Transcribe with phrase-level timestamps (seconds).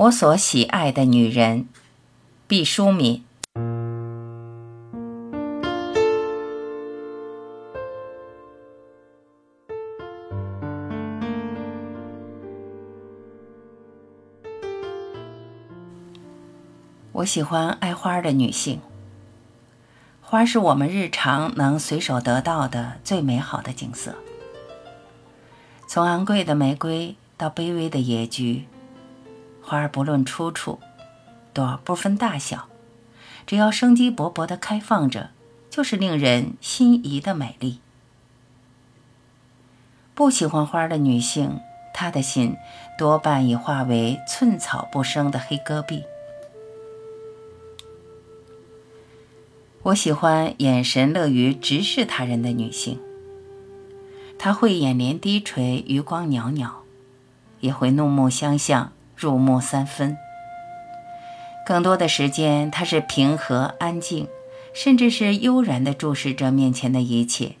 [0.00, 1.68] 我所喜爱的女人，
[2.48, 3.22] 毕淑敏。
[17.12, 18.80] 我喜欢爱花的女性。
[20.22, 24.14] 花是我们日常能随手得到的最美好的景色。
[25.86, 28.64] 从昂贵的玫瑰到卑微的野菊，
[29.62, 30.80] 花儿不论出处，
[31.52, 32.68] 朵不分大小，
[33.46, 35.30] 只要生机勃勃地开放着，
[35.68, 37.80] 就是令人心仪的美丽。
[40.14, 41.60] 不喜欢花的女性，
[41.94, 42.56] 她的心
[42.98, 46.04] 多半已化为寸草不生的黑戈壁。
[49.84, 53.00] 我喜欢眼神乐于直视他人的女性。
[54.38, 56.82] 她会眼帘低垂，余光袅袅，
[57.60, 60.16] 也会怒目相向，入木三分。
[61.66, 64.26] 更多的时间，她是平和安静，
[64.72, 67.56] 甚至是悠然地注视着面前的一切，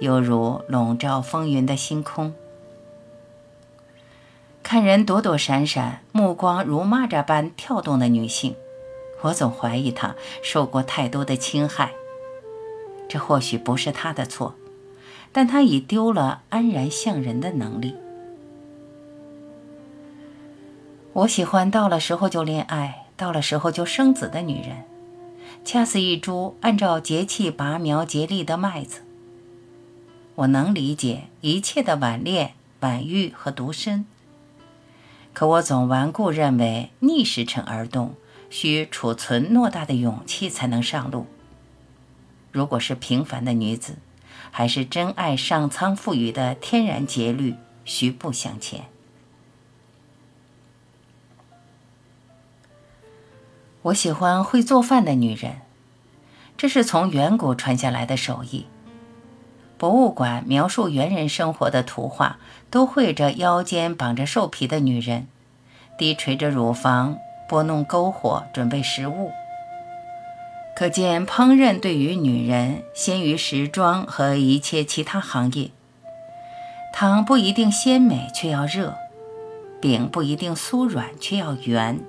[0.00, 2.34] 犹如笼罩风云的星空。
[4.62, 8.56] 看人躲躲闪闪，目光如蚂蚱般跳动的女性。
[9.20, 11.92] 我总怀疑她受过太多的侵害，
[13.08, 14.54] 这或许不是他的错，
[15.32, 17.94] 但他已丢了安然向人的能力。
[21.14, 24.84] 我喜欢到了时候就恋爱，到了时候就生子的女人，
[25.64, 29.02] 恰似一株按照节气拔苗结粒的麦子。
[30.34, 34.04] 我能理解一切的晚恋、晚育和独身，
[35.32, 38.14] 可我总顽固认为逆时辰而动。
[38.50, 41.26] 需储存偌大的勇气才能上路。
[42.52, 43.96] 如果是平凡的女子，
[44.52, 48.84] 还是真爱上苍赋予的天然节律，徐步向前。
[53.84, 55.56] 我喜欢会做饭的女人，
[56.56, 58.66] 这是从远古传下来的手艺。
[59.76, 62.38] 博物馆描述猿人生活的图画，
[62.70, 65.26] 都绘着腰间绑着兽皮的女人，
[65.98, 67.18] 低垂着乳房。
[67.46, 69.30] 拨弄篝火，准备食物。
[70.74, 75.70] 可见烹饪对于女人先于时装和一切其他行业。
[76.90, 78.94] 汤不一定鲜美，却要热；
[79.78, 82.00] 饼不一定酥软，却要圆。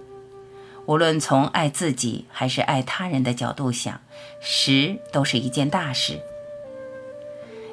[0.86, 4.02] 无论从爱自己还是爱他人的角度想，
[4.40, 6.20] 食都是一件大事。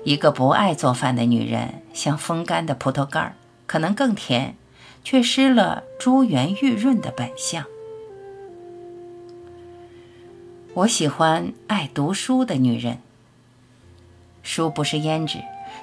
[0.05, 3.35] 一个不爱做饭的女人，像风干的葡萄干儿，
[3.67, 4.57] 可能更甜。
[5.05, 7.65] 却失了珠圆玉润的本相。
[10.75, 12.99] 我喜欢爱读书的女人。
[14.45, 15.39] 书不是胭脂，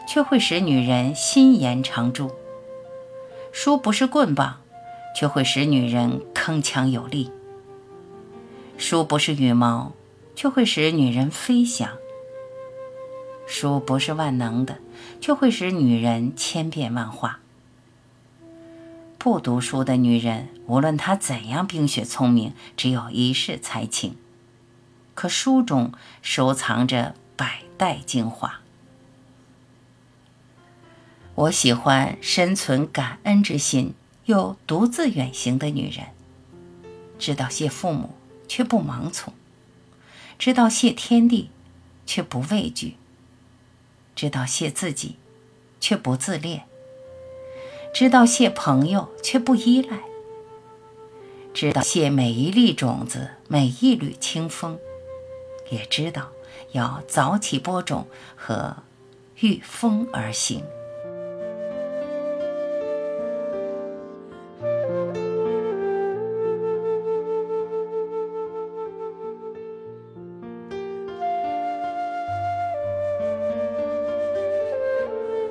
[0.07, 2.29] 却会使女人心颜常驻；
[3.51, 4.61] 书不是棍棒，
[5.19, 7.29] 却会使女人铿锵有力；
[8.77, 9.91] 书不是羽毛，
[10.33, 11.89] 却会使女人飞翔；
[13.45, 14.77] 书不是万能的，
[15.19, 17.41] 却会使女人千变万化。
[19.17, 24.15] 不读书的女人，无论她怎样冰雪聪明，只有一世才情。
[25.15, 25.91] 可书中
[26.21, 28.61] 收藏着百代精华。
[31.35, 33.93] 我喜欢深存感恩之心
[34.29, 36.05] 又独自远行的女人，
[37.17, 38.11] 知道谢父母
[38.47, 39.33] 却不盲从，
[40.37, 41.49] 知道谢天地
[42.05, 42.93] 却不畏惧，
[44.15, 45.15] 知道谢自己
[45.79, 46.65] 却不自恋。
[47.91, 50.01] 知道谢朋友却不依赖，
[51.51, 54.77] 知道谢每一粒种子，每一缕清风，
[55.71, 56.29] 也知道
[56.73, 58.77] 要早起播种和
[59.39, 60.63] 御风而行。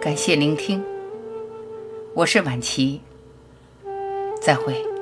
[0.09, 0.83] 感谢聆听。
[2.15, 3.03] 我是晚琪，
[4.41, 4.98] 再会。